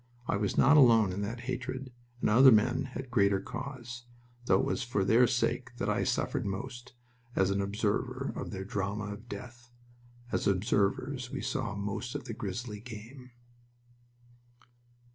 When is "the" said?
12.23-12.33